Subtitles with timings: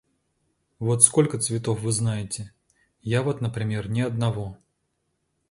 [0.79, 2.55] Вот сколько цветов вы знаете?
[3.03, 4.57] Я вот, например, ни одного.